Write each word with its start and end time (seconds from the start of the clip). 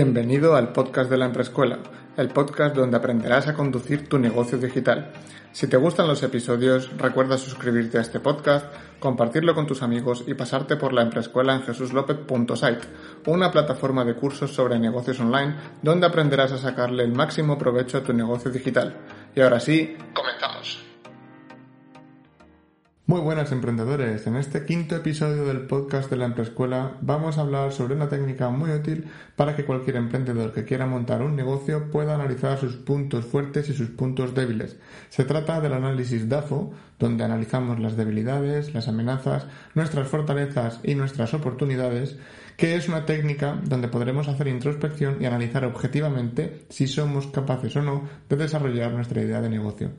Bienvenido 0.00 0.54
al 0.54 0.72
podcast 0.72 1.10
de 1.10 1.16
la 1.16 1.24
Emprescuela, 1.24 1.80
el 2.16 2.28
podcast 2.28 2.76
donde 2.76 2.96
aprenderás 2.96 3.48
a 3.48 3.54
conducir 3.54 4.08
tu 4.08 4.16
negocio 4.16 4.56
digital. 4.56 5.10
Si 5.50 5.66
te 5.66 5.76
gustan 5.76 6.06
los 6.06 6.22
episodios, 6.22 6.96
recuerda 6.96 7.36
suscribirte 7.36 7.98
a 7.98 8.02
este 8.02 8.20
podcast, 8.20 8.66
compartirlo 9.00 9.56
con 9.56 9.66
tus 9.66 9.82
amigos 9.82 10.22
y 10.28 10.34
pasarte 10.34 10.76
por 10.76 10.92
la 10.92 11.02
Emprescuela 11.02 11.52
en 11.56 11.62
jesuslopez.site, 11.62 12.86
una 13.26 13.50
plataforma 13.50 14.04
de 14.04 14.14
cursos 14.14 14.54
sobre 14.54 14.78
negocios 14.78 15.18
online 15.18 15.56
donde 15.82 16.06
aprenderás 16.06 16.52
a 16.52 16.58
sacarle 16.58 17.02
el 17.02 17.12
máximo 17.12 17.58
provecho 17.58 17.98
a 17.98 18.04
tu 18.04 18.12
negocio 18.12 18.52
digital. 18.52 18.94
Y 19.34 19.40
ahora 19.40 19.58
sí, 19.58 19.96
comenzamos. 20.14 20.27
Muy 23.08 23.22
buenas 23.22 23.52
emprendedores, 23.52 24.26
en 24.26 24.36
este 24.36 24.66
quinto 24.66 24.94
episodio 24.94 25.46
del 25.46 25.62
podcast 25.62 26.10
de 26.10 26.18
la 26.18 26.26
Emprescuela 26.26 26.98
vamos 27.00 27.38
a 27.38 27.40
hablar 27.40 27.72
sobre 27.72 27.94
una 27.94 28.10
técnica 28.10 28.50
muy 28.50 28.70
útil 28.70 29.06
para 29.34 29.56
que 29.56 29.64
cualquier 29.64 29.96
emprendedor 29.96 30.52
que 30.52 30.66
quiera 30.66 30.84
montar 30.84 31.22
un 31.22 31.34
negocio 31.34 31.90
pueda 31.90 32.16
analizar 32.16 32.58
sus 32.58 32.76
puntos 32.76 33.24
fuertes 33.24 33.70
y 33.70 33.72
sus 33.72 33.88
puntos 33.88 34.34
débiles. 34.34 34.76
Se 35.08 35.24
trata 35.24 35.58
del 35.62 35.72
análisis 35.72 36.28
DAFO, 36.28 36.74
donde 36.98 37.24
analizamos 37.24 37.80
las 37.80 37.96
debilidades, 37.96 38.74
las 38.74 38.88
amenazas, 38.88 39.46
nuestras 39.74 40.06
fortalezas 40.06 40.80
y 40.84 40.94
nuestras 40.94 41.32
oportunidades, 41.32 42.18
que 42.58 42.74
es 42.74 42.90
una 42.90 43.06
técnica 43.06 43.58
donde 43.64 43.88
podremos 43.88 44.28
hacer 44.28 44.48
introspección 44.48 45.16
y 45.22 45.24
analizar 45.24 45.64
objetivamente 45.64 46.66
si 46.68 46.86
somos 46.86 47.28
capaces 47.28 47.74
o 47.76 47.80
no 47.80 48.02
de 48.28 48.36
desarrollar 48.36 48.92
nuestra 48.92 49.22
idea 49.22 49.40
de 49.40 49.48
negocio. 49.48 49.92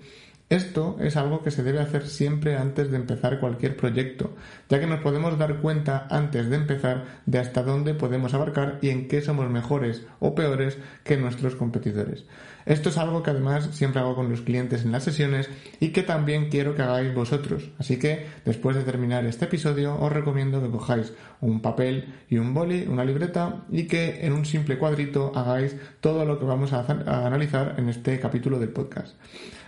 Esto 0.50 0.98
es 1.00 1.16
algo 1.16 1.44
que 1.44 1.52
se 1.52 1.62
debe 1.62 1.80
hacer 1.80 2.08
siempre 2.08 2.58
antes 2.58 2.90
de 2.90 2.98
empezar 2.98 3.40
cualquier 3.40 3.78
proyecto, 3.78 4.36
ya 4.68 4.80
que 4.80 4.88
nos 4.88 5.00
podemos 5.02 5.38
dar 5.38 5.58
cuenta 5.58 6.08
antes 6.10 6.50
de 6.50 6.56
empezar 6.56 7.06
de 7.28 7.38
hasta 7.38 7.62
dónde 7.62 7.94
podemos 7.94 8.34
abarcar 8.34 8.80
y 8.82 8.90
en 8.90 9.08
qué 9.08 9.22
somos 9.22 9.48
mejores 9.52 10.08
o 10.20 10.34
peores 10.34 10.80
que 11.04 11.18
nuestros 11.18 11.56
competidores. 11.56 12.26
Esto 12.66 12.90
es 12.90 12.98
algo 12.98 13.22
que 13.22 13.30
además 13.30 13.70
siempre 13.74 14.02
hago 14.02 14.16
con 14.16 14.30
los 14.30 14.42
clientes 14.42 14.84
en 14.84 14.92
las 14.92 15.04
sesiones 15.04 15.50
y 15.80 15.90
que 15.90 16.02
también 16.02 16.50
quiero 16.50 16.76
que 16.76 16.82
hagáis 16.82 17.14
vosotros. 17.14 17.70
Así 17.78 18.00
que 18.00 18.26
después 18.44 18.76
de 18.76 18.84
terminar 18.84 19.26
este 19.26 19.46
episodio 19.46 20.00
os 20.00 20.12
recomiendo 20.12 20.64
que 20.64 20.72
cojáis 20.72 21.14
un 21.42 21.62
papel 21.62 22.14
y 22.28 22.38
un 22.40 22.56
boli, 22.56 22.88
una 22.88 23.06
libreta 23.06 23.66
y 23.70 23.84
que 23.84 24.26
en 24.26 24.34
un 24.34 24.46
simple 24.46 24.80
cuadrito 24.80 25.32
hagáis 25.36 25.76
todo 26.02 26.26
lo 26.26 26.40
que 26.40 26.46
vamos 26.46 26.74
a, 26.74 26.86
analizar 27.26 27.76
en 27.78 27.90
este 27.90 28.20
capítulo 28.20 28.58
del 28.58 28.70
podcast. 28.70 29.16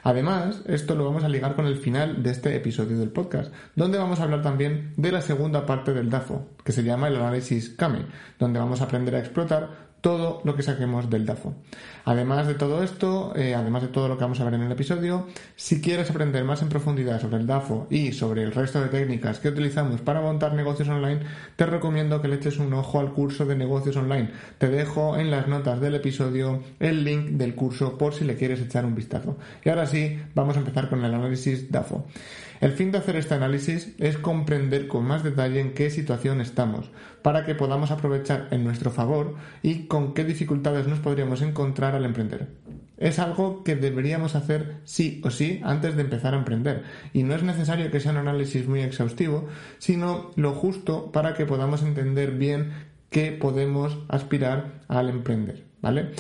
Además, 0.04 0.62
esto 0.66 0.96
lo 0.96 1.06
vamos 1.06 1.24
a 1.24 1.30
ligar 1.30 1.56
con 1.56 1.68
el 1.68 1.78
final 1.78 2.24
de 2.24 2.32
este 2.32 2.56
episodio 2.56 2.98
del 2.98 3.10
podcast, 3.10 3.54
donde 3.76 3.98
vamos 3.98 4.20
a 4.20 4.24
hablar 4.24 4.42
también 4.42 4.94
de 4.98 5.12
la 5.12 5.22
segunda 5.22 5.66
parte 5.66 5.94
del 5.94 6.10
DAFO, 6.10 6.48
que 6.64 6.72
se 6.72 6.84
llama 6.84 7.08
el 7.08 7.18
análisis 7.18 7.70
CAME, 7.70 8.06
donde 8.40 8.60
vamos 8.60 8.82
a 8.82 8.86
aprender 8.86 9.16
a 9.16 9.20
explotar 9.20 9.92
todo 10.02 10.42
lo 10.44 10.56
que 10.56 10.64
saquemos 10.64 11.10
del 11.10 11.26
DAFO. 11.26 11.54
Además 12.06 12.48
de 12.48 12.56
todo 12.56 12.82
esto, 12.82 13.34
eh, 13.36 13.54
además 13.54 13.84
de 13.84 13.88
todo 13.88 14.08
lo 14.08 14.18
que 14.18 14.24
vamos 14.24 14.40
a 14.40 14.44
ver 14.44 14.56
en 14.56 14.64
el 14.64 14.72
episodio, 14.72 15.28
si 15.56 15.80
quieres 15.80 16.10
aprender 16.10 16.44
más 16.44 16.64
en 16.64 16.70
profundidad 16.70 17.22
sobre 17.22 17.38
el 17.38 17.46
DAFO 17.46 17.88
y 17.92 18.12
sobre 18.12 18.44
el 18.44 18.52
resto 18.52 18.82
de 18.82 18.90
técnicas 18.90 19.40
que 19.40 19.50
utilizamos 19.50 20.02
para 20.02 20.22
montar 20.22 20.54
negocios 20.54 20.90
online, 20.90 21.20
te 21.56 21.68
recomiendo 21.68 22.22
que 22.22 22.28
le 22.28 22.38
eches 22.38 22.58
un 22.58 22.74
ojo 22.74 23.00
al 23.00 23.14
curso 23.14 23.46
de 23.46 23.56
negocios 23.56 23.96
online. 23.96 24.32
Te 24.58 24.70
dejo 24.70 25.18
en 25.18 25.30
las 25.30 25.48
notas 25.48 25.80
del 25.80 25.96
episodio 25.96 26.64
el 26.80 27.04
link 27.04 27.30
del 27.32 27.54
curso 27.54 27.98
por 27.98 28.16
si 28.16 28.26
le 28.26 28.36
quieres 28.36 28.60
echar 28.60 28.86
un 28.86 28.96
vistazo. 28.96 29.38
Y 29.64 29.70
ahora 29.70 29.86
sí, 29.92 30.20
vamos 30.34 30.56
a 30.56 30.60
empezar 30.60 30.90
con 30.90 31.06
el 31.06 31.14
análisis 31.14 31.72
DAFO. 31.72 32.08
El 32.62 32.74
fin 32.74 32.92
de 32.92 33.00
hacer 33.00 33.16
este 33.16 33.34
análisis 33.34 33.96
es 33.98 34.18
comprender 34.18 34.88
con 34.88 35.04
más 35.04 35.24
detalle 35.24 35.60
en 35.60 35.74
qué 35.74 35.90
situación 35.90 36.42
estamos, 36.42 36.92
para 37.24 37.44
que 37.44 37.56
podamos 37.56 37.90
aprovechar 37.90 38.48
en 38.52 38.64
nuestro 38.64 38.92
favor 38.92 39.36
y 39.64 39.88
con 39.88 40.14
qué 40.14 40.24
dificultades 40.24 40.88
nos 40.88 41.00
podríamos 41.00 41.42
encontrar 41.42 41.96
al 41.96 42.06
emprender. 42.06 42.50
Es 42.98 43.18
algo 43.18 43.64
que 43.64 43.76
deberíamos 43.76 44.36
hacer 44.36 44.78
sí 44.84 45.22
o 45.24 45.32
sí 45.32 45.60
antes 45.64 45.96
de 45.96 46.04
empezar 46.04 46.36
a 46.36 46.38
emprender, 46.38 46.84
y 47.14 47.24
no 47.24 47.34
es 47.34 47.42
necesario 47.42 47.90
que 47.90 48.00
sea 48.00 48.12
un 48.12 48.20
análisis 48.20 48.68
muy 48.68 48.82
exhaustivo, 48.82 49.48
sino 49.80 50.30
lo 50.36 50.54
justo 50.54 51.12
para 51.12 51.34
que 51.34 51.48
podamos 51.48 51.82
entender 51.82 52.32
bien 52.32 52.74
qué 53.10 53.32
podemos 53.32 53.98
aspirar 54.08 54.84
al 54.88 55.10
emprender. 55.10 55.71
¿Vale? 55.82 56.12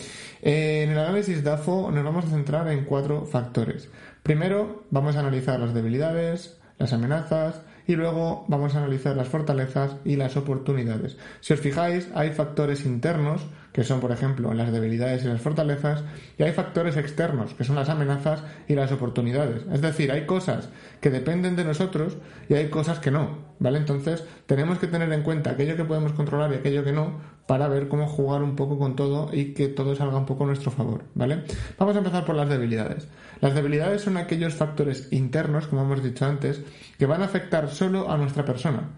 en 0.41 0.89
el 0.89 0.97
análisis 0.97 1.43
DAFO 1.43 1.91
nos 1.91 2.03
vamos 2.03 2.25
a 2.25 2.29
centrar 2.29 2.67
en 2.69 2.85
cuatro 2.85 3.25
factores. 3.25 3.89
Primero 4.23 4.85
vamos 4.89 5.15
a 5.15 5.19
analizar 5.19 5.59
las 5.59 5.73
debilidades, 5.73 6.59
las 6.79 6.93
amenazas 6.93 7.61
y 7.87 7.95
luego 7.95 8.45
vamos 8.47 8.73
a 8.73 8.79
analizar 8.79 9.15
las 9.15 9.27
fortalezas 9.27 9.97
y 10.03 10.15
las 10.15 10.37
oportunidades. 10.37 11.17
Si 11.41 11.53
os 11.53 11.59
fijáis, 11.59 12.09
hay 12.15 12.31
factores 12.31 12.85
internos, 12.85 13.45
que 13.73 13.83
son 13.83 13.99
por 13.99 14.11
ejemplo 14.11 14.53
las 14.53 14.71
debilidades 14.71 15.23
y 15.23 15.27
las 15.27 15.41
fortalezas, 15.41 16.03
y 16.37 16.43
hay 16.43 16.51
factores 16.51 16.97
externos, 16.97 17.53
que 17.53 17.63
son 17.63 17.75
las 17.75 17.89
amenazas 17.89 18.43
y 18.67 18.75
las 18.75 18.91
oportunidades. 18.91 19.63
Es 19.71 19.81
decir, 19.81 20.11
hay 20.11 20.25
cosas 20.25 20.69
que 20.99 21.09
dependen 21.09 21.55
de 21.55 21.63
nosotros 21.63 22.17
y 22.49 22.55
hay 22.55 22.69
cosas 22.69 22.99
que 22.99 23.11
no, 23.11 23.37
¿vale? 23.59 23.77
Entonces, 23.77 24.23
tenemos 24.45 24.79
que 24.79 24.87
tener 24.87 25.11
en 25.11 25.23
cuenta 25.23 25.51
aquello 25.51 25.75
que 25.75 25.85
podemos 25.85 26.13
controlar 26.13 26.51
y 26.51 26.55
aquello 26.55 26.83
que 26.83 26.91
no, 26.91 27.19
para 27.47 27.67
ver 27.67 27.87
cómo 27.87 28.07
jugar 28.07 28.43
un 28.43 28.55
poco 28.55 28.77
con 28.77 28.95
todo 28.95 29.29
y 29.33 29.53
que 29.53 29.67
todo 29.67 29.95
salga 29.95 30.17
un 30.17 30.25
poco 30.25 30.43
a 30.43 30.47
nuestro 30.47 30.71
favor, 30.71 31.03
¿vale? 31.15 31.43
Vamos 31.77 31.95
a 31.95 31.99
empezar 31.99 32.25
por 32.25 32.35
las 32.35 32.49
debilidades. 32.49 33.07
Las 33.39 33.55
debilidades 33.55 34.01
son 34.01 34.17
aquellos 34.17 34.53
factores 34.53 35.07
internos, 35.11 35.67
como 35.67 35.81
hemos 35.81 36.03
dicho 36.03 36.25
antes, 36.25 36.61
que 36.97 37.05
van 37.05 37.21
a 37.21 37.25
afectar 37.25 37.69
solo 37.69 38.11
a 38.11 38.17
nuestra 38.17 38.45
persona 38.45 38.89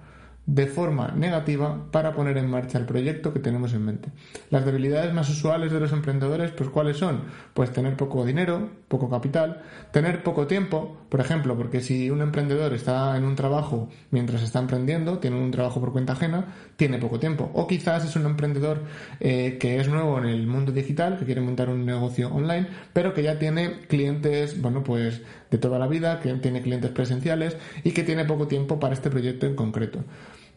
de 0.46 0.68
forma 0.68 1.14
negativa 1.16 1.90
para 1.92 2.14
poner 2.14 2.38
en 2.38 2.50
marcha 2.50 2.78
el 2.78 2.86
proyecto 2.86 3.34
que 3.34 3.40
tenemos 3.40 3.74
en 3.74 3.86
mente. 3.86 4.10
Las 4.50 4.66
debilidades 4.66 5.14
más 5.14 5.30
usuales 5.30 5.72
de 5.72 5.80
los 5.80 5.94
emprendedores, 5.94 6.52
pues 6.52 6.70
¿cuáles 6.70 6.98
son? 6.98 7.22
Pues 7.54 7.72
tener 7.72 7.96
poco 7.96 8.26
dinero, 8.26 8.70
poco 8.90 9.10
capital, 9.10 9.62
tener 9.92 10.22
poco 10.22 10.46
tiempo, 10.46 10.98
por 11.08 11.22
ejemplo, 11.22 11.56
porque 11.56 11.80
si 11.80 12.10
un 12.10 12.22
emprendedor 12.22 12.74
está 12.74 13.16
en 13.16 13.24
un 13.24 13.36
trabajo 13.36 13.90
mientras 14.12 14.42
está 14.44 14.60
emprendiendo, 14.60 15.20
tiene 15.20 15.40
un 15.40 15.52
trabajo 15.52 15.80
por 15.80 15.94
cuenta 15.94 16.14
ajena, 16.14 16.54
tiene 16.76 16.98
poco 16.98 17.20
tiempo. 17.20 17.50
O 17.54 17.66
quizás 17.66 18.04
es 18.04 18.16
un 18.18 18.26
emprendedor 18.26 18.82
eh, 19.22 19.58
que 19.60 19.80
es 19.80 19.88
nuevo 19.88 20.18
en 20.18 20.26
el 20.26 20.46
mundo 20.46 20.74
digital, 20.74 21.18
que 21.18 21.26
quiere 21.26 21.40
montar 21.40 21.70
un 21.70 21.86
negocio 21.86 22.28
online, 22.34 22.68
pero 22.92 23.14
que 23.14 23.24
ya 23.24 23.40
tiene 23.40 23.80
clientes, 23.88 24.62
bueno, 24.62 24.84
pues 24.84 25.22
de 25.54 25.60
toda 25.60 25.78
la 25.78 25.86
vida, 25.86 26.20
que 26.20 26.34
tiene 26.34 26.64
clientes 26.64 26.90
presenciales 26.90 27.58
y 27.84 27.92
que 27.92 28.04
tiene 28.04 28.26
poco 28.26 28.48
tiempo 28.48 28.80
para 28.80 28.96
este 28.96 29.12
proyecto 29.12 29.46
en 29.46 29.56
concreto. 29.56 30.00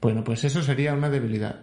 Bueno, 0.00 0.24
pues 0.24 0.42
eso 0.44 0.62
sería 0.62 0.94
una 0.94 1.10
debilidad. 1.10 1.60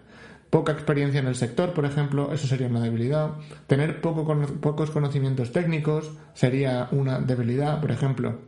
Poca 0.52 0.72
experiencia 0.72 1.20
en 1.20 1.26
el 1.26 1.34
sector, 1.34 1.74
por 1.74 1.86
ejemplo, 1.86 2.32
eso 2.32 2.46
sería 2.46 2.68
una 2.68 2.82
debilidad. 2.82 3.32
Tener 3.66 4.02
poco, 4.02 4.24
pocos 4.62 4.92
conocimientos 4.92 5.52
técnicos 5.52 6.12
sería 6.36 6.90
una 6.92 7.20
debilidad, 7.20 7.82
por 7.82 7.90
ejemplo, 7.90 8.40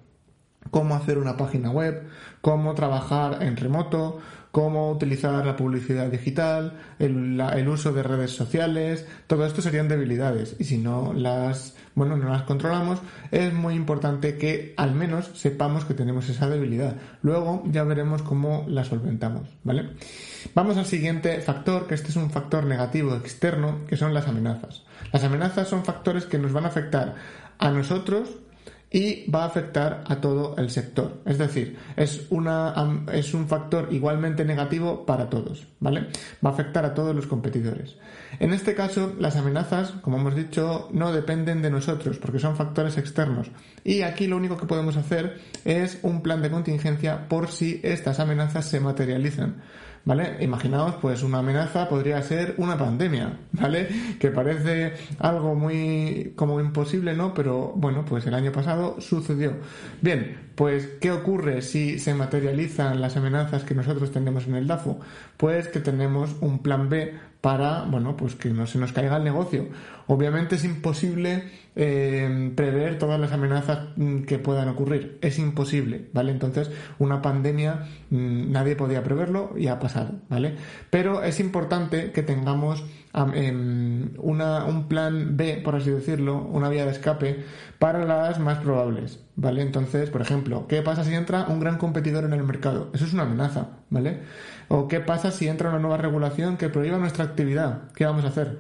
cómo 0.70 0.94
hacer 0.94 1.18
una 1.18 1.36
página 1.36 1.72
web, 1.72 2.08
cómo 2.42 2.76
trabajar 2.76 3.42
en 3.42 3.58
remoto, 3.58 4.20
cómo 4.56 4.90
utilizar 4.90 5.46
la 5.46 5.58
publicidad 5.58 6.08
digital, 6.08 6.80
el, 6.98 7.68
uso 7.68 7.92
de 7.92 8.04
redes 8.04 8.32
sociales, 8.32 9.06
todo 9.28 9.46
esto 9.46 9.62
serían 9.62 9.90
debilidades 9.90 10.56
y 10.58 10.64
si 10.64 10.78
no 10.78 11.12
las, 11.12 11.76
bueno, 11.94 12.16
no 12.16 12.30
las 12.30 12.44
controlamos, 12.44 13.02
es 13.32 13.54
muy 13.54 13.74
importante 13.74 14.38
que 14.38 14.74
al 14.78 14.96
menos 14.96 15.30
sepamos 15.34 15.84
que 15.84 15.94
tenemos 15.94 16.30
esa 16.30 16.48
debilidad. 16.48 16.96
Luego 17.22 17.64
ya 17.66 17.84
veremos 17.84 18.22
cómo 18.22 18.64
la 18.70 18.86
solventamos, 18.86 19.50
¿vale? 19.66 19.90
Vamos 20.54 20.78
al 20.78 20.86
siguiente 20.86 21.42
factor, 21.42 21.86
que 21.86 21.96
este 21.96 22.12
es 22.12 22.16
un 22.16 22.30
factor 22.30 22.66
negativo 22.66 23.14
externo, 23.14 23.80
que 23.90 23.98
son 23.98 24.14
las 24.14 24.30
amenazas. 24.30 24.84
Las 25.12 25.26
amenazas 25.26 25.68
son 25.68 25.84
factores 25.84 26.28
que 26.28 26.40
nos 26.40 26.54
van 26.54 26.64
a 26.64 26.70
afectar 26.70 27.16
a 27.60 27.72
nosotros 27.72 28.30
y 28.96 29.30
va 29.30 29.44
a 29.44 29.48
afectar 29.48 30.06
a 30.08 30.22
todo 30.22 30.56
el 30.58 30.70
sector. 30.70 31.22
Es 31.26 31.38
decir, 31.38 31.78
es, 31.98 32.28
una, 32.30 33.04
es 33.12 33.34
un 33.34 33.46
factor 33.46 33.90
igualmente 33.92 34.46
negativo 34.46 35.06
para 35.06 35.30
todos, 35.30 35.68
¿vale? 35.82 36.08
Va 36.44 36.52
a 36.52 36.54
afectar 36.54 36.86
a 36.86 36.94
todos 36.94 37.14
los 37.14 37.28
competidores. 37.28 37.98
En 38.40 38.54
este 38.54 38.74
caso, 38.74 39.14
las 39.20 39.36
amenazas, 39.36 39.92
como 40.02 40.16
hemos 40.16 40.34
dicho, 40.34 40.88
no 40.94 41.12
dependen 41.12 41.62
de 41.62 41.72
nosotros 41.72 42.20
porque 42.20 42.40
son 42.40 42.56
factores 42.56 42.98
externos. 42.98 43.52
Y 43.84 44.04
aquí 44.04 44.28
lo 44.28 44.38
único 44.38 44.56
que 44.56 44.66
podemos 44.66 44.96
hacer 44.96 45.42
es 45.66 46.00
un 46.02 46.22
plan 46.22 46.42
de 46.42 46.52
contingencia 46.52 47.28
por 47.28 47.50
si 47.50 47.82
estas 47.84 48.22
amenazas 48.22 48.64
se 48.64 48.80
materializan. 48.80 49.62
¿Vale? 50.06 50.38
Imaginaos, 50.40 50.96
pues 51.02 51.24
una 51.24 51.40
amenaza 51.40 51.90
podría 51.90 52.22
ser 52.22 52.56
una 52.58 52.78
pandemia, 52.78 53.40
¿vale? 53.52 53.90
Que 54.20 54.30
parece 54.30 54.94
algo 55.20 55.56
muy 55.56 56.34
como 56.36 56.60
imposible, 56.62 57.16
¿no? 57.16 57.34
Pero 57.34 57.74
bueno, 57.76 58.06
pues 58.06 58.26
el 58.28 58.36
año 58.36 58.52
pasado 58.52 59.02
sucedió. 59.02 59.54
Bien, 60.02 60.38
pues 60.56 60.88
¿qué 61.02 61.12
ocurre 61.12 61.62
si 61.62 62.00
se 62.00 62.14
materializan 62.14 63.02
las 63.02 63.18
amenazas 63.18 63.64
que 63.64 63.76
nosotros 63.76 64.12
tenemos 64.12 64.48
en 64.48 64.56
el 64.56 64.68
DAFO? 64.68 65.00
Pues 65.38 65.68
que 65.68 65.80
tenemos 65.80 66.36
un 66.42 66.60
plan 66.60 66.90
B 66.90 67.14
para, 67.42 67.84
bueno, 67.84 68.18
pues 68.18 68.36
que 68.36 68.50
no 68.50 68.66
se 68.66 68.80
nos 68.80 68.92
caiga 68.92 69.18
el 69.18 69.24
negocio. 69.24 69.68
Obviamente 70.08 70.56
es 70.56 70.64
imposible 70.64 71.44
eh, 71.76 72.52
prever 72.56 72.98
todas 72.98 73.20
las 73.20 73.34
amenazas 73.34 73.90
mm, 73.98 74.22
que 74.24 74.40
puedan 74.40 74.70
ocurrir. 74.70 75.20
Es 75.22 75.38
imposible, 75.38 76.10
¿vale? 76.14 76.32
Entonces, 76.32 76.72
una 76.98 77.22
pandemia 77.22 77.88
mm, 78.10 78.52
nadie 78.52 78.76
podía 78.76 79.04
preverlo 79.04 79.54
y 79.58 79.68
ha 79.68 79.78
pasado, 79.78 80.14
¿vale? 80.30 80.56
Pero 80.90 81.22
es 81.22 81.40
importante 81.40 82.12
que 82.12 82.24
tengamos 82.24 82.84
una, 83.24 84.66
un 84.66 84.88
plan 84.88 85.38
B, 85.38 85.62
por 85.64 85.76
así 85.76 85.90
decirlo, 85.90 86.42
una 86.42 86.70
vía 86.70 86.86
de 86.86 86.92
escape 86.92 87.46
para 87.80 88.04
las 88.04 88.40
más 88.40 88.60
probables, 88.60 89.20
¿vale? 89.36 89.62
Entonces, 89.62 90.10
por 90.10 90.22
ejemplo, 90.22 90.68
¿qué 90.68 90.82
pasa 90.82 91.04
si 91.04 91.14
entra 91.14 91.46
un 91.48 91.60
gran 91.60 91.78
competidor 91.78 92.26
en 92.26 92.34
el 92.34 92.44
mercado? 92.44 92.90
Eso 92.94 93.06
es 93.06 93.14
una 93.14 93.24
amenaza, 93.24 93.70
¿vale? 93.90 94.22
¿O 94.68 94.88
qué 94.88 95.00
pasa 95.00 95.32
si 95.32 95.48
entra 95.48 95.70
una 95.70 95.80
nueva 95.80 95.98
regulación 95.98 96.58
que 96.58 96.70
prohíba 96.70 96.98
nuestra 96.98 97.24
actividad? 97.24 97.92
¿Qué 97.96 98.06
vamos 98.06 98.26
a 98.26 98.30
hacer? 98.30 98.58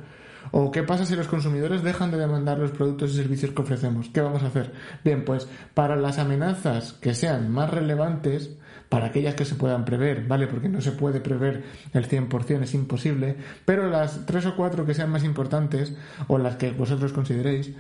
¿O 0.51 0.71
qué 0.71 0.83
pasa 0.83 1.05
si 1.05 1.15
los 1.15 1.27
consumidores 1.27 1.83
dejan 1.83 2.11
de 2.11 2.17
demandar 2.17 2.57
los 2.59 2.71
productos 2.71 3.11
y 3.11 3.17
servicios 3.17 3.51
que 3.51 3.61
ofrecemos? 3.61 4.09
¿Qué 4.13 4.21
vamos 4.21 4.43
a 4.43 4.47
hacer? 4.47 4.71
Bien, 5.03 5.25
pues 5.25 5.47
para 5.73 5.95
las 5.95 6.17
amenazas 6.17 6.93
que 6.93 7.13
sean 7.13 7.51
más 7.51 7.71
relevantes, 7.71 8.55
para 8.89 9.07
aquellas 9.07 9.35
que 9.35 9.45
se 9.45 9.55
puedan 9.55 9.85
prever, 9.85 10.25
¿vale? 10.27 10.47
Porque 10.47 10.69
no 10.69 10.81
se 10.81 10.91
puede 10.91 11.19
prever 11.19 11.63
el 11.93 12.07
100%, 12.07 12.63
es 12.63 12.73
imposible, 12.73 13.35
pero 13.65 13.89
las 13.89 14.25
tres 14.25 14.45
o 14.45 14.55
cuatro 14.55 14.85
que 14.85 14.93
sean 14.93 15.09
más 15.09 15.23
importantes, 15.23 15.93
o 16.27 16.37
las 16.37 16.55
que 16.55 16.71
vosotros 16.71 17.13
consideréis, 17.13 17.71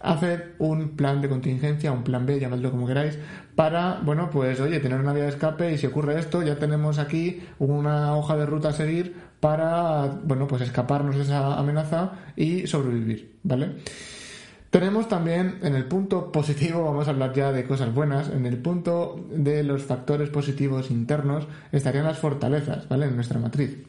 hacer 0.00 0.54
un 0.58 0.96
plan 0.96 1.20
de 1.20 1.28
contingencia, 1.28 1.92
un 1.92 2.04
plan 2.04 2.26
B, 2.26 2.40
llamadlo 2.40 2.70
como 2.70 2.86
queráis, 2.86 3.18
para, 3.54 4.00
bueno, 4.02 4.30
pues 4.30 4.58
oye, 4.60 4.80
tener 4.80 4.98
una 4.98 5.12
vía 5.12 5.24
de 5.24 5.30
escape 5.30 5.72
y 5.72 5.78
si 5.78 5.86
ocurre 5.86 6.18
esto, 6.18 6.42
ya 6.42 6.58
tenemos 6.58 6.98
aquí 6.98 7.42
una 7.58 8.16
hoja 8.16 8.36
de 8.36 8.46
ruta 8.46 8.70
a 8.70 8.72
seguir 8.72 9.14
para, 9.40 10.06
bueno, 10.24 10.46
pues 10.46 10.62
escaparnos 10.62 11.16
de 11.16 11.22
esa 11.22 11.58
amenaza 11.58 12.12
y 12.36 12.66
sobrevivir, 12.66 13.36
¿vale? 13.42 13.76
Tenemos 14.70 15.08
también 15.08 15.58
en 15.62 15.74
el 15.74 15.86
punto 15.86 16.30
positivo, 16.30 16.84
vamos 16.84 17.08
a 17.08 17.10
hablar 17.10 17.32
ya 17.34 17.50
de 17.50 17.64
cosas 17.64 17.92
buenas, 17.92 18.28
en 18.28 18.46
el 18.46 18.58
punto 18.58 19.26
de 19.28 19.64
los 19.64 19.82
factores 19.82 20.30
positivos 20.30 20.92
internos 20.92 21.48
estarían 21.72 22.04
las 22.04 22.18
fortalezas, 22.18 22.88
¿vale? 22.88 23.06
En 23.06 23.16
nuestra 23.16 23.40
matriz. 23.40 23.84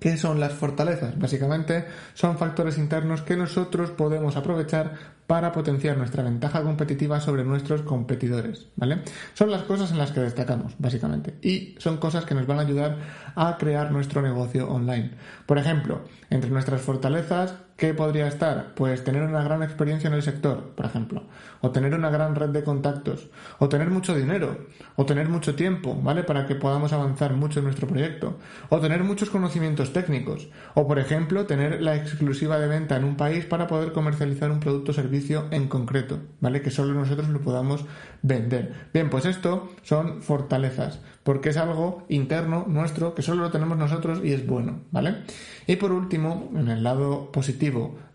¿Qué 0.00 0.16
son 0.16 0.40
las 0.40 0.54
fortalezas? 0.54 1.16
Básicamente 1.16 1.84
son 2.14 2.36
factores 2.36 2.76
internos 2.78 3.22
que 3.22 3.36
nosotros 3.36 3.92
podemos 3.92 4.34
aprovechar 4.34 4.94
para 5.28 5.52
potenciar 5.52 5.96
nuestra 5.96 6.24
ventaja 6.24 6.64
competitiva 6.64 7.20
sobre 7.20 7.44
nuestros 7.44 7.82
competidores, 7.82 8.66
¿vale? 8.74 9.02
Son 9.34 9.52
las 9.52 9.62
cosas 9.62 9.92
en 9.92 9.98
las 9.98 10.10
que 10.10 10.18
destacamos, 10.18 10.74
básicamente, 10.78 11.36
y 11.40 11.76
son 11.78 11.98
cosas 11.98 12.24
que 12.24 12.34
nos 12.34 12.48
van 12.48 12.58
a 12.58 12.62
ayudar 12.62 12.98
a 13.36 13.56
crear 13.56 13.92
nuestro 13.92 14.20
negocio 14.20 14.68
online. 14.68 15.12
Por 15.46 15.58
ejemplo, 15.58 16.02
entre 16.28 16.50
nuestras 16.50 16.80
fortalezas 16.80 17.54
¿Qué 17.82 17.94
podría 17.94 18.28
estar? 18.28 18.74
Pues 18.76 19.02
tener 19.02 19.24
una 19.24 19.42
gran 19.42 19.60
experiencia 19.64 20.06
en 20.06 20.14
el 20.14 20.22
sector, 20.22 20.70
por 20.76 20.86
ejemplo, 20.86 21.24
o 21.62 21.72
tener 21.72 21.96
una 21.96 22.10
gran 22.10 22.36
red 22.36 22.50
de 22.50 22.62
contactos, 22.62 23.26
o 23.58 23.68
tener 23.68 23.90
mucho 23.90 24.14
dinero, 24.14 24.68
o 24.94 25.04
tener 25.04 25.28
mucho 25.28 25.56
tiempo, 25.56 26.00
¿vale? 26.00 26.22
Para 26.22 26.46
que 26.46 26.54
podamos 26.54 26.92
avanzar 26.92 27.32
mucho 27.32 27.58
en 27.58 27.64
nuestro 27.64 27.88
proyecto, 27.88 28.38
o 28.68 28.78
tener 28.78 29.02
muchos 29.02 29.30
conocimientos 29.30 29.92
técnicos, 29.92 30.48
o 30.74 30.86
por 30.86 31.00
ejemplo, 31.00 31.44
tener 31.46 31.82
la 31.82 31.96
exclusiva 31.96 32.60
de 32.60 32.68
venta 32.68 32.94
en 32.96 33.02
un 33.02 33.16
país 33.16 33.46
para 33.46 33.66
poder 33.66 33.90
comercializar 33.90 34.52
un 34.52 34.60
producto 34.60 34.92
o 34.92 34.94
servicio 34.94 35.48
en 35.50 35.66
concreto, 35.66 36.20
¿vale? 36.38 36.62
Que 36.62 36.70
solo 36.70 36.94
nosotros 36.94 37.30
lo 37.30 37.40
podamos 37.40 37.84
vender. 38.22 38.90
Bien, 38.94 39.10
pues 39.10 39.24
esto 39.24 39.72
son 39.82 40.22
fortalezas, 40.22 41.00
porque 41.24 41.48
es 41.48 41.56
algo 41.56 42.04
interno 42.08 42.64
nuestro 42.68 43.16
que 43.16 43.22
solo 43.22 43.42
lo 43.42 43.50
tenemos 43.50 43.76
nosotros 43.76 44.20
y 44.22 44.32
es 44.32 44.46
bueno, 44.46 44.82
¿vale? 44.92 45.24
Y 45.66 45.76
por 45.76 45.90
último, 45.90 46.50
en 46.54 46.68
el 46.68 46.84
lado 46.84 47.32
positivo 47.32 47.71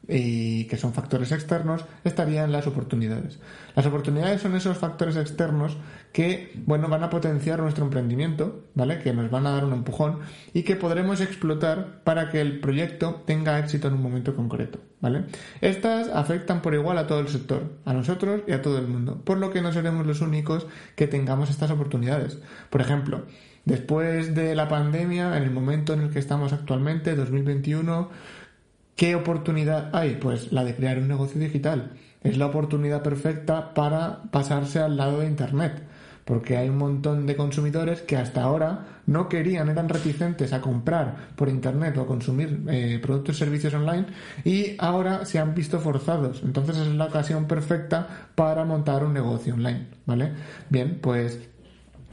y 0.07 0.65
que 0.65 0.77
son 0.77 0.93
factores 0.93 1.31
externos, 1.31 1.83
estarían 2.03 2.51
las 2.51 2.65
oportunidades. 2.65 3.39
Las 3.75 3.85
oportunidades 3.85 4.41
son 4.41 4.55
esos 4.55 4.77
factores 4.77 5.17
externos 5.17 5.77
que, 6.13 6.53
bueno, 6.65 6.87
van 6.87 7.03
a 7.03 7.09
potenciar 7.09 7.59
nuestro 7.59 7.83
emprendimiento, 7.83 8.63
¿vale? 8.73 8.99
Que 8.99 9.13
nos 9.13 9.29
van 9.29 9.45
a 9.45 9.51
dar 9.51 9.65
un 9.65 9.73
empujón 9.73 10.19
y 10.53 10.63
que 10.63 10.75
podremos 10.75 11.19
explotar 11.19 12.03
para 12.03 12.29
que 12.29 12.39
el 12.39 12.59
proyecto 12.59 13.23
tenga 13.25 13.59
éxito 13.59 13.89
en 13.89 13.95
un 13.95 14.01
momento 14.01 14.35
concreto, 14.35 14.79
¿vale? 15.01 15.25
Estas 15.59 16.07
afectan 16.07 16.61
por 16.61 16.73
igual 16.73 16.97
a 16.97 17.07
todo 17.07 17.19
el 17.19 17.27
sector, 17.27 17.73
a 17.83 17.93
nosotros 17.93 18.41
y 18.47 18.53
a 18.53 18.61
todo 18.61 18.79
el 18.79 18.87
mundo, 18.87 19.21
por 19.25 19.37
lo 19.37 19.51
que 19.51 19.61
no 19.61 19.73
seremos 19.73 20.07
los 20.07 20.21
únicos 20.21 20.67
que 20.95 21.07
tengamos 21.07 21.49
estas 21.49 21.69
oportunidades. 21.69 22.39
Por 22.69 22.79
ejemplo, 22.79 23.25
después 23.65 24.33
de 24.33 24.55
la 24.55 24.69
pandemia, 24.69 25.35
en 25.35 25.43
el 25.43 25.51
momento 25.51 25.93
en 25.93 26.01
el 26.01 26.09
que 26.09 26.19
estamos 26.19 26.53
actualmente, 26.53 27.13
2021, 27.15 28.09
¿Qué 28.97 29.13
oportunidad 29.13 29.95
hay? 29.95 30.15
Pues 30.15 30.51
la 30.51 30.63
de 30.63 30.75
crear 30.75 30.97
un 30.97 31.07
negocio 31.07 31.39
digital. 31.39 31.91
Es 32.23 32.35
la 32.39 32.47
oportunidad 32.47 33.03
perfecta 33.03 33.75
para 33.75 34.23
pasarse 34.31 34.79
al 34.79 34.97
lado 34.97 35.19
de 35.19 35.27
Internet. 35.27 35.83
Porque 36.25 36.57
hay 36.57 36.67
un 36.67 36.79
montón 36.79 37.27
de 37.27 37.35
consumidores 37.35 38.01
que 38.01 38.17
hasta 38.17 38.41
ahora 38.41 39.01
no 39.05 39.29
querían, 39.29 39.69
eran 39.69 39.87
reticentes 39.87 40.51
a 40.51 40.61
comprar 40.61 41.29
por 41.35 41.47
Internet 41.47 41.95
o 41.97 42.01
a 42.01 42.07
consumir 42.07 42.63
eh, 42.69 42.99
productos 42.99 43.35
y 43.35 43.39
servicios 43.39 43.75
online 43.75 44.07
y 44.43 44.75
ahora 44.79 45.25
se 45.25 45.37
han 45.37 45.53
visto 45.53 45.79
forzados. 45.79 46.41
Entonces 46.43 46.77
es 46.77 46.87
la 46.87 47.05
ocasión 47.05 47.45
perfecta 47.45 48.07
para 48.33 48.65
montar 48.65 49.03
un 49.05 49.13
negocio 49.13 49.53
online. 49.53 49.89
¿Vale? 50.07 50.31
Bien, 50.71 50.97
pues 50.99 51.39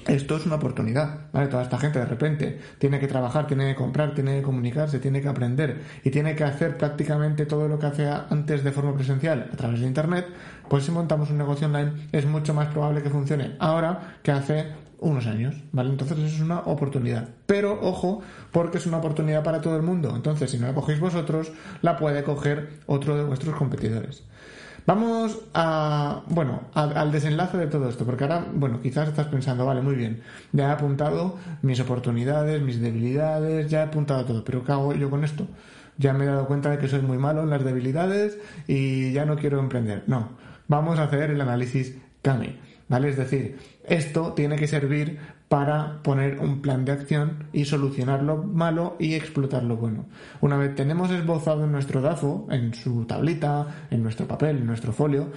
esto 0.06 0.36
es 0.36 0.46
una 0.46 0.56
oportunidad, 0.56 1.26
¿vale? 1.32 1.48
Toda 1.48 1.62
esta 1.62 1.78
gente 1.78 1.98
de 1.98 2.06
repente 2.06 2.58
tiene 2.78 2.98
que 3.00 3.08
trabajar, 3.08 3.46
tiene 3.46 3.66
que 3.68 3.74
comprar, 3.74 4.14
tiene 4.14 4.36
que 4.36 4.42
comunicarse, 4.42 4.98
tiene 4.98 5.20
que 5.20 5.28
aprender 5.28 5.80
y 6.04 6.10
tiene 6.10 6.34
que 6.34 6.44
hacer 6.44 6.76
prácticamente 6.76 7.46
todo 7.46 7.68
lo 7.68 7.78
que 7.78 7.86
hacía 7.86 8.26
antes 8.30 8.64
de 8.64 8.72
forma 8.72 8.94
presencial 8.94 9.48
a 9.52 9.56
través 9.56 9.80
de 9.80 9.86
Internet, 9.86 10.26
pues 10.68 10.84
si 10.84 10.90
montamos 10.90 11.30
un 11.30 11.38
negocio 11.38 11.66
online 11.66 11.92
es 12.12 12.26
mucho 12.26 12.54
más 12.54 12.68
probable 12.68 13.02
que 13.02 13.10
funcione 13.10 13.56
ahora 13.58 14.16
que 14.22 14.32
hace 14.32 14.66
unos 15.04 15.26
años, 15.26 15.54
¿vale? 15.72 15.90
Entonces 15.90 16.18
eso 16.18 16.36
es 16.36 16.40
una 16.40 16.60
oportunidad. 16.60 17.28
Pero 17.46 17.78
ojo, 17.82 18.22
porque 18.52 18.78
es 18.78 18.86
una 18.86 18.98
oportunidad 18.98 19.42
para 19.42 19.60
todo 19.60 19.76
el 19.76 19.82
mundo. 19.82 20.12
Entonces, 20.16 20.50
si 20.50 20.58
no 20.58 20.66
la 20.66 20.74
cogéis 20.74 20.98
vosotros, 20.98 21.52
la 21.82 21.96
puede 21.96 22.24
coger 22.24 22.70
otro 22.86 23.16
de 23.16 23.24
vuestros 23.24 23.54
competidores. 23.54 24.22
Vamos 24.86 25.40
a, 25.54 26.22
bueno, 26.28 26.60
al 26.74 27.10
desenlace 27.10 27.56
de 27.56 27.68
todo 27.68 27.88
esto, 27.88 28.04
porque 28.04 28.24
ahora, 28.24 28.44
bueno, 28.52 28.82
quizás 28.82 29.08
estás 29.08 29.28
pensando, 29.28 29.64
vale, 29.64 29.80
muy 29.80 29.94
bien, 29.94 30.22
ya 30.52 30.68
he 30.68 30.72
apuntado 30.72 31.38
mis 31.62 31.80
oportunidades, 31.80 32.60
mis 32.60 32.82
debilidades, 32.82 33.70
ya 33.70 33.80
he 33.80 33.82
apuntado 33.84 34.26
todo, 34.26 34.44
pero 34.44 34.62
¿qué 34.62 34.72
hago 34.72 34.92
yo 34.92 35.08
con 35.08 35.24
esto? 35.24 35.46
Ya 35.96 36.12
me 36.12 36.24
he 36.24 36.28
dado 36.28 36.46
cuenta 36.46 36.70
de 36.70 36.76
que 36.76 36.88
soy 36.88 37.00
muy 37.00 37.16
malo 37.16 37.42
en 37.42 37.50
las 37.50 37.64
debilidades 37.64 38.38
y 38.66 39.12
ya 39.12 39.24
no 39.24 39.36
quiero 39.36 39.58
emprender. 39.58 40.02
No, 40.06 40.28
vamos 40.68 40.98
a 40.98 41.04
hacer 41.04 41.30
el 41.30 41.40
análisis 41.40 41.96
CAME, 42.20 42.58
¿vale? 42.88 43.08
Es 43.08 43.16
decir, 43.16 43.58
esto 43.84 44.32
tiene 44.32 44.56
que 44.56 44.66
servir 44.66 45.18
para 45.48 46.02
poner 46.02 46.40
un 46.40 46.62
plan 46.62 46.84
de 46.84 46.92
acción 46.92 47.44
y 47.52 47.66
solucionar 47.66 48.22
lo 48.22 48.38
malo 48.38 48.96
y 48.98 49.14
explotar 49.14 49.62
lo 49.62 49.76
bueno. 49.76 50.06
Una 50.40 50.56
vez 50.56 50.74
tenemos 50.74 51.10
esbozado 51.10 51.66
nuestro 51.66 52.00
DAFO, 52.00 52.48
en 52.50 52.74
su 52.74 53.04
tablita, 53.04 53.86
en 53.90 54.02
nuestro 54.02 54.26
papel, 54.26 54.56
en 54.56 54.66
nuestro 54.66 54.92
folio, 54.92 55.30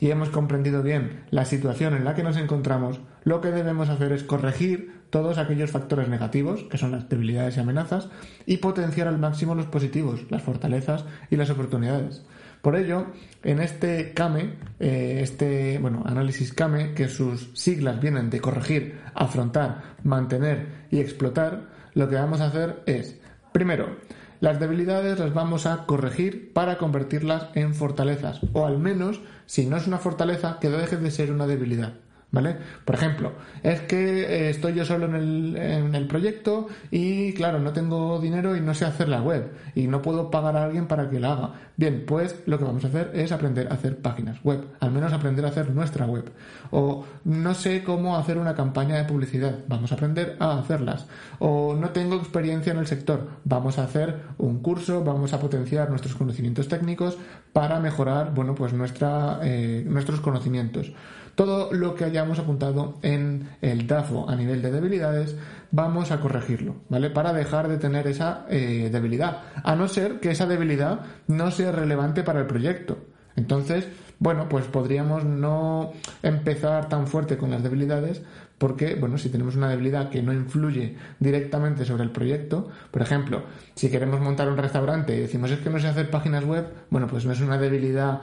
y 0.00 0.10
hemos 0.10 0.28
comprendido 0.28 0.82
bien 0.82 1.24
la 1.30 1.44
situación 1.44 1.94
en 1.94 2.04
la 2.04 2.14
que 2.14 2.22
nos 2.22 2.36
encontramos, 2.36 3.00
lo 3.24 3.40
que 3.40 3.50
debemos 3.50 3.88
hacer 3.88 4.12
es 4.12 4.22
corregir 4.22 4.92
todos 5.10 5.38
aquellos 5.38 5.70
factores 5.70 6.08
negativos, 6.08 6.64
que 6.64 6.78
son 6.78 6.92
las 6.92 7.08
debilidades 7.08 7.56
y 7.56 7.60
amenazas, 7.60 8.08
y 8.46 8.58
potenciar 8.58 9.08
al 9.08 9.18
máximo 9.18 9.54
los 9.54 9.66
positivos, 9.66 10.26
las 10.30 10.42
fortalezas 10.42 11.04
y 11.30 11.36
las 11.36 11.50
oportunidades. 11.50 12.24
Por 12.64 12.76
ello, 12.76 13.08
en 13.42 13.60
este 13.60 14.14
CAME, 14.14 14.54
eh, 14.80 15.18
este 15.20 15.76
bueno, 15.76 16.02
análisis 16.06 16.54
CAME, 16.54 16.94
que 16.94 17.08
sus 17.08 17.50
siglas 17.52 18.00
vienen 18.00 18.30
de 18.30 18.40
corregir, 18.40 18.98
afrontar, 19.12 19.96
mantener 20.02 20.86
y 20.90 21.00
explotar, 21.00 21.68
lo 21.92 22.08
que 22.08 22.14
vamos 22.14 22.40
a 22.40 22.46
hacer 22.46 22.82
es, 22.86 23.20
primero, 23.52 23.98
las 24.40 24.58
debilidades 24.60 25.18
las 25.18 25.34
vamos 25.34 25.66
a 25.66 25.84
corregir 25.84 26.54
para 26.54 26.78
convertirlas 26.78 27.48
en 27.54 27.74
fortalezas, 27.74 28.40
o 28.54 28.64
al 28.64 28.78
menos, 28.78 29.20
si 29.44 29.66
no 29.66 29.76
es 29.76 29.86
una 29.86 29.98
fortaleza, 29.98 30.56
que 30.58 30.70
deje 30.70 30.96
de 30.96 31.10
ser 31.10 31.32
una 31.32 31.46
debilidad. 31.46 31.92
¿Vale? 32.34 32.56
Por 32.84 32.96
ejemplo, 32.96 33.32
es 33.62 33.80
que 33.82 34.22
eh, 34.22 34.50
estoy 34.50 34.74
yo 34.74 34.84
solo 34.84 35.06
en 35.06 35.94
el, 35.94 36.06
proyecto 36.08 36.66
y 36.90 37.32
claro, 37.32 37.60
no 37.60 37.72
tengo 37.72 38.18
dinero 38.20 38.56
y 38.56 38.60
no 38.60 38.74
sé 38.74 38.84
hacer 38.84 39.08
la 39.08 39.22
web 39.22 39.52
y 39.74 39.86
no 39.86 40.02
puedo 40.02 40.30
pagar 40.30 40.56
a 40.56 40.64
alguien 40.64 40.86
para 40.86 41.08
que 41.08 41.20
la 41.20 41.32
haga. 41.32 41.52
Bien, 41.76 42.04
pues 42.06 42.42
lo 42.46 42.58
que 42.58 42.64
vamos 42.64 42.84
a 42.84 42.88
hacer 42.88 43.12
es 43.14 43.32
aprender 43.32 43.68
a 43.68 43.74
hacer 43.74 43.98
páginas 43.98 44.42
web, 44.42 44.64
al 44.80 44.90
menos 44.90 45.12
aprender 45.12 45.44
a 45.44 45.48
hacer 45.48 45.70
nuestra 45.70 46.06
web. 46.06 46.30
O 46.70 47.04
no 47.24 47.54
sé 47.54 47.84
cómo 47.84 48.16
hacer 48.16 48.36
una 48.36 48.54
campaña 48.54 48.96
de 48.96 49.04
publicidad, 49.04 49.60
vamos 49.68 49.92
a 49.92 49.94
aprender 49.94 50.36
a 50.40 50.58
hacerlas. 50.58 51.06
O 51.38 51.74
no 51.74 51.90
tengo 51.90 52.16
experiencia 52.16 52.72
en 52.72 52.78
el 52.78 52.86
sector, 52.86 53.28
vamos 53.44 53.78
a 53.78 53.84
hacer 53.84 54.22
un 54.38 54.60
curso, 54.60 55.04
vamos 55.04 55.32
a 55.32 55.40
potenciar 55.40 55.88
nuestros 55.88 56.16
conocimientos 56.16 56.68
técnicos 56.68 57.16
para 57.52 57.78
mejorar, 57.78 58.34
bueno, 58.34 58.54
pues 58.54 58.72
nuestra, 58.72 59.38
eh, 59.42 59.84
nuestros 59.86 60.20
conocimientos. 60.20 60.92
Todo 61.34 61.72
lo 61.72 61.94
que 61.94 62.04
hayamos 62.04 62.38
apuntado 62.38 62.98
en 63.02 63.48
el 63.60 63.86
DAFO 63.86 64.28
a 64.28 64.36
nivel 64.36 64.62
de 64.62 64.70
debilidades, 64.70 65.36
vamos 65.70 66.12
a 66.12 66.20
corregirlo, 66.20 66.76
¿vale? 66.88 67.10
Para 67.10 67.32
dejar 67.32 67.68
de 67.68 67.78
tener 67.78 68.06
esa 68.06 68.46
eh, 68.48 68.88
debilidad, 68.92 69.42
a 69.62 69.74
no 69.74 69.88
ser 69.88 70.20
que 70.20 70.30
esa 70.30 70.46
debilidad 70.46 71.00
no 71.26 71.50
sea 71.50 71.72
relevante 71.72 72.22
para 72.22 72.40
el 72.40 72.46
proyecto. 72.46 72.98
Entonces, 73.36 73.88
bueno, 74.20 74.48
pues 74.48 74.66
podríamos 74.66 75.24
no 75.24 75.92
empezar 76.22 76.88
tan 76.88 77.06
fuerte 77.08 77.36
con 77.36 77.50
las 77.50 77.62
debilidades 77.62 78.22
porque, 78.58 78.94
bueno, 78.94 79.18
si 79.18 79.28
tenemos 79.28 79.56
una 79.56 79.68
debilidad 79.68 80.08
que 80.08 80.22
no 80.22 80.32
influye 80.32 80.96
directamente 81.18 81.84
sobre 81.84 82.04
el 82.04 82.10
proyecto, 82.10 82.68
por 82.90 83.02
ejemplo, 83.02 83.42
si 83.74 83.90
queremos 83.90 84.20
montar 84.20 84.48
un 84.48 84.56
restaurante 84.56 85.16
y 85.16 85.20
decimos 85.20 85.50
es 85.50 85.58
que 85.58 85.70
no 85.70 85.80
sé 85.80 85.88
hacer 85.88 86.10
páginas 86.10 86.44
web, 86.44 86.66
bueno, 86.90 87.08
pues 87.08 87.26
no 87.26 87.32
es 87.32 87.40
una 87.40 87.58
debilidad 87.58 88.20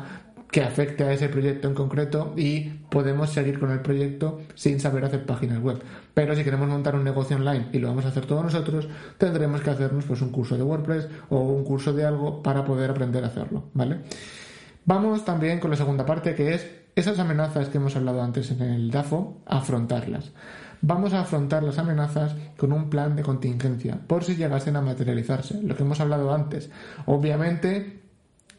que 0.51 0.61
afecte 0.61 1.05
a 1.05 1.13
ese 1.13 1.29
proyecto 1.29 1.67
en 1.67 1.73
concreto 1.73 2.33
y 2.35 2.69
podemos 2.89 3.29
seguir 3.29 3.57
con 3.59 3.71
el 3.71 3.79
proyecto 3.79 4.41
sin 4.53 4.79
saber 4.79 5.05
hacer 5.05 5.25
páginas 5.25 5.59
web. 5.59 5.81
Pero 6.13 6.35
si 6.35 6.43
queremos 6.43 6.67
montar 6.67 6.93
un 6.95 7.05
negocio 7.05 7.37
online 7.37 7.67
y 7.71 7.79
lo 7.79 7.87
vamos 7.87 8.05
a 8.05 8.09
hacer 8.09 8.25
todos 8.25 8.43
nosotros, 8.43 8.87
tendremos 9.17 9.61
que 9.61 9.69
hacernos 9.69 10.03
pues 10.03 10.21
un 10.21 10.29
curso 10.29 10.57
de 10.57 10.63
WordPress 10.63 11.07
o 11.29 11.39
un 11.39 11.63
curso 11.63 11.93
de 11.93 12.05
algo 12.05 12.43
para 12.43 12.65
poder 12.65 12.91
aprender 12.91 13.23
a 13.23 13.27
hacerlo, 13.27 13.63
¿vale? 13.73 13.99
Vamos 14.83 15.23
también 15.23 15.59
con 15.59 15.71
la 15.71 15.77
segunda 15.77 16.05
parte 16.05 16.35
que 16.35 16.53
es 16.53 16.67
esas 16.95 17.19
amenazas 17.19 17.69
que 17.69 17.77
hemos 17.77 17.95
hablado 17.95 18.21
antes 18.21 18.51
en 18.51 18.61
el 18.61 18.91
DAFO, 18.91 19.37
afrontarlas. 19.45 20.31
Vamos 20.81 21.13
a 21.13 21.21
afrontar 21.21 21.63
las 21.63 21.77
amenazas 21.77 22.35
con 22.57 22.73
un 22.73 22.89
plan 22.89 23.15
de 23.15 23.21
contingencia, 23.21 23.99
por 24.07 24.23
si 24.23 24.35
llegasen 24.35 24.75
a 24.75 24.81
materializarse, 24.81 25.61
lo 25.61 25.75
que 25.75 25.83
hemos 25.83 25.99
hablado 26.01 26.33
antes. 26.33 26.71
Obviamente, 27.05 28.00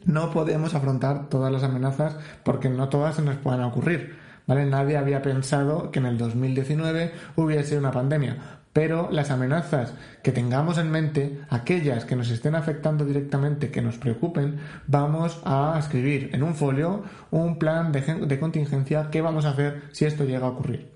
no 0.05 0.31
podemos 0.31 0.75
afrontar 0.75 1.29
todas 1.29 1.51
las 1.51 1.63
amenazas 1.63 2.15
porque 2.43 2.69
no 2.69 2.89
todas 2.89 3.15
se 3.15 3.21
nos 3.21 3.37
puedan 3.37 3.61
ocurrir. 3.61 4.17
¿vale? 4.47 4.65
Nadie 4.65 4.97
había 4.97 5.21
pensado 5.21 5.91
que 5.91 5.99
en 5.99 6.05
el 6.05 6.17
2019 6.17 7.13
hubiese 7.35 7.77
una 7.77 7.91
pandemia, 7.91 8.37
pero 8.73 9.09
las 9.11 9.29
amenazas 9.29 9.93
que 10.23 10.31
tengamos 10.31 10.77
en 10.77 10.91
mente, 10.91 11.39
aquellas 11.49 12.05
que 12.05 12.15
nos 12.15 12.29
estén 12.29 12.55
afectando 12.55 13.05
directamente, 13.05 13.71
que 13.71 13.81
nos 13.81 13.97
preocupen, 13.97 14.57
vamos 14.87 15.39
a 15.45 15.75
escribir 15.79 16.31
en 16.33 16.43
un 16.43 16.55
folio 16.55 17.03
un 17.31 17.59
plan 17.59 17.91
de, 17.91 18.01
de 18.01 18.39
contingencia, 18.39 19.09
qué 19.11 19.21
vamos 19.21 19.45
a 19.45 19.51
hacer 19.51 19.83
si 19.91 20.05
esto 20.05 20.25
llega 20.25 20.47
a 20.47 20.49
ocurrir 20.49 20.91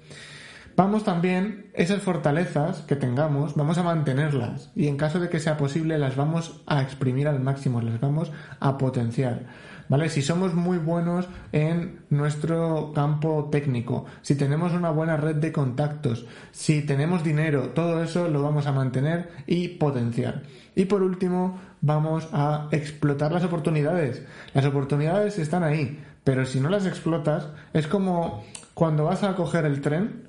vamos 0.78 1.04
también, 1.04 1.66
esas 1.74 2.04
fortalezas 2.04 2.82
que 2.84 2.96
tengamos, 2.96 3.56
vamos 3.56 3.80
a 3.80 3.84
mantenerlas 3.84 4.72
y 4.76 4.88
en 4.88 4.96
caso 4.96 5.20
de 5.20 5.28
que 5.28 5.40
sea 5.40 5.58
posible 5.58 5.98
las 5.98 6.16
vamos 6.16 6.62
a 6.68 6.84
exprimir 6.84 7.28
al 7.28 7.42
máximo, 7.42 7.82
las 7.82 8.00
vamos 8.00 8.32
a 8.60 8.78
potenciar. 8.78 9.48
¿Vale? 9.90 10.10
Si 10.10 10.22
somos 10.22 10.54
muy 10.54 10.78
buenos 10.78 11.28
en 11.54 12.02
nuestro 12.10 12.92
campo 12.94 13.48
técnico, 13.52 14.06
si 14.22 14.36
tenemos 14.36 14.74
una 14.74 14.92
buena 14.92 15.18
red 15.18 15.38
de 15.38 15.52
contactos, 15.52 16.26
si 16.52 16.82
tenemos 16.82 17.24
dinero, 17.24 17.70
todo 17.70 18.04
eso 18.04 18.28
lo 18.28 18.44
vamos 18.44 18.68
a 18.68 18.74
mantener 18.74 19.30
y 19.48 19.70
potenciar. 19.70 20.44
Y 20.76 20.86
por 20.86 21.02
último, 21.02 21.58
vamos 21.82 22.28
a 22.34 22.68
explotar 22.72 23.32
las 23.32 23.46
oportunidades. 23.46 24.24
Las 24.54 24.66
oportunidades 24.66 25.40
están 25.40 25.64
ahí, 25.64 26.04
pero 26.24 26.46
si 26.46 26.60
no 26.60 26.70
las 26.70 26.86
explotas, 26.86 27.48
es 27.74 27.88
como 27.88 28.44
cuando 28.74 29.06
vas 29.06 29.24
a 29.24 29.36
coger 29.36 29.66
el 29.66 29.82
tren 29.82 30.28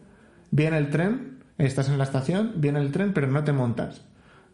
Viene 0.50 0.78
el 0.78 0.90
tren, 0.90 1.38
estás 1.58 1.88
en 1.88 1.98
la 1.98 2.04
estación, 2.04 2.52
viene 2.56 2.80
el 2.80 2.92
tren, 2.92 3.12
pero 3.12 3.26
no 3.26 3.44
te 3.44 3.52
montas. 3.52 4.02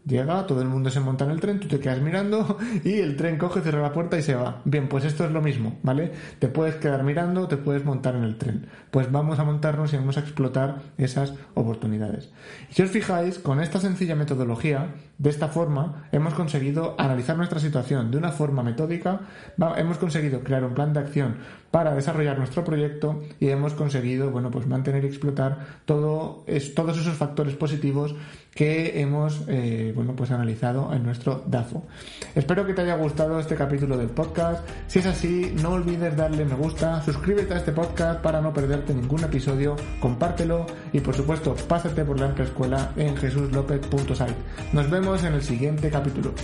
Llega, 0.07 0.47
todo 0.47 0.61
el 0.61 0.69
mundo 0.69 0.91
se 0.91 1.01
monta 1.01 1.25
en 1.25 1.31
el 1.31 1.41
tren, 1.41 1.59
tú 1.59 1.67
te 1.67 1.81
quedas 1.81 2.03
mirando 2.03 2.59
y 2.85 2.99
el 2.99 3.17
tren 3.17 3.39
coge, 3.39 3.63
cierra 3.63 3.81
la 3.81 3.95
puerta 3.95 4.19
y 4.19 4.23
se 4.23 4.35
va. 4.35 4.61
Bien, 4.67 4.87
pues 4.87 5.05
esto 5.05 5.25
es 5.25 5.31
lo 5.31 5.41
mismo, 5.41 5.79
¿vale? 5.83 6.13
Te 6.39 6.49
puedes 6.49 6.75
quedar 6.75 7.05
mirando, 7.05 7.49
te 7.49 7.57
puedes 7.57 7.87
montar 7.87 8.15
en 8.15 8.25
el 8.25 8.37
tren. 8.37 8.67
Pues 8.91 9.11
vamos 9.11 9.39
a 9.39 9.45
montarnos 9.45 9.95
y 9.95 9.97
vamos 9.97 10.19
a 10.19 10.21
explotar 10.21 10.83
esas 10.99 11.33
oportunidades. 11.55 12.31
Y 12.71 12.75
si 12.75 12.83
os 12.83 12.91
fijáis, 12.91 13.39
con 13.39 13.61
esta 13.61 13.81
sencilla 13.81 14.15
metodología, 14.15 14.89
de 15.17 15.31
esta 15.31 15.49
forma, 15.49 16.07
hemos 16.13 16.35
conseguido 16.35 16.97
analizar 16.99 17.39
nuestra 17.39 17.59
situación 17.59 18.11
de 18.11 18.19
una 18.19 18.31
forma 18.31 18.63
metódica, 18.63 19.21
hemos 19.77 19.97
conseguido 19.97 20.45
crear 20.45 20.65
un 20.65 20.75
plan 20.75 20.93
de 20.93 21.01
acción 21.01 21.37
para 21.75 21.93
desarrollar 21.93 22.39
nuestro 22.39 22.63
proyecto 22.63 23.21
y 23.41 23.49
hemos 23.49 23.75
conseguido, 23.75 24.31
bueno, 24.31 24.49
pues 24.49 24.65
mantener 24.65 25.03
y 25.03 25.09
explotar 25.09 25.81
todo, 25.87 26.45
todos 26.77 26.97
esos 26.97 27.17
factores 27.17 27.57
positivos 27.57 28.15
que 28.55 29.01
hemos 29.01 29.43
eh, 29.49 29.93
bueno, 29.93 30.15
pues 30.15 30.31
analizado 30.31 30.95
en 30.95 31.03
nuestro 31.03 31.43
DAFO. 31.45 31.83
Espero 32.37 32.65
que 32.65 32.75
te 32.75 32.83
haya 32.83 32.95
gustado 32.95 33.41
este 33.41 33.57
capítulo 33.57 33.97
del 33.97 34.07
podcast. 34.07 34.65
Si 34.87 35.01
es 35.01 35.07
así, 35.07 35.53
no 35.61 35.71
olvides 35.71 36.17
darle 36.17 36.45
me 36.45 36.55
gusta, 36.55 37.03
suscríbete 37.03 37.55
a 37.55 37.57
este 37.57 37.73
podcast 37.73 38.21
para 38.21 38.41
no 38.41 38.53
perderte 38.53 38.95
ningún 38.95 39.25
episodio, 39.25 39.75
compártelo 39.99 40.67
y 40.93 41.01
por 41.01 41.17
supuesto 41.17 41.57
pásate 41.67 42.05
por 42.05 42.21
la 42.21 42.33
escuela 42.41 42.93
en 42.97 43.17
jesuslopez.site. 43.17 44.37
Nos 44.73 44.89
vemos 44.89 45.25
en 45.25 45.35
el 45.35 45.43
siguiente 45.43 45.91
capítulo. 45.91 46.35